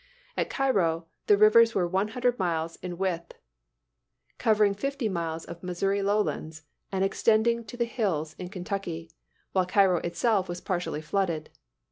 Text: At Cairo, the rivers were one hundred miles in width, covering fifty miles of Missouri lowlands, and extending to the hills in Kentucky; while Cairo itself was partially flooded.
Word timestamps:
At 0.35 0.49
Cairo, 0.49 1.05
the 1.27 1.37
rivers 1.37 1.75
were 1.75 1.87
one 1.87 2.07
hundred 2.07 2.39
miles 2.39 2.75
in 2.77 2.97
width, 2.97 3.35
covering 4.39 4.73
fifty 4.73 5.07
miles 5.07 5.45
of 5.45 5.61
Missouri 5.61 6.01
lowlands, 6.01 6.63
and 6.91 7.03
extending 7.03 7.63
to 7.65 7.77
the 7.77 7.85
hills 7.85 8.33
in 8.39 8.49
Kentucky; 8.49 9.11
while 9.51 9.67
Cairo 9.67 9.97
itself 9.97 10.49
was 10.49 10.59
partially 10.59 11.01
flooded. 11.03 11.51